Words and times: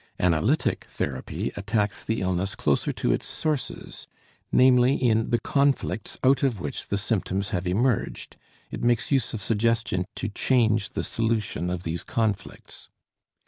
Analytic 0.19 0.87
therapy 0.89 1.51
attacks 1.55 2.03
the 2.03 2.21
illness 2.21 2.55
closer 2.55 2.91
to 2.91 3.11
its 3.11 3.27
sources, 3.27 4.07
namely 4.51 4.95
in 4.95 5.29
the 5.29 5.39
conflicts 5.39 6.17
out 6.23 6.41
of 6.41 6.59
which 6.59 6.87
the 6.87 6.97
symptoms 6.97 7.49
have 7.49 7.67
emerged, 7.67 8.35
it 8.71 8.81
makes 8.81 9.11
use 9.11 9.31
of 9.35 9.41
suggestion 9.41 10.05
to 10.15 10.27
change 10.27 10.89
the 10.89 11.03
solution 11.03 11.69
of 11.69 11.83
these 11.83 12.03
conflicts. 12.03 12.89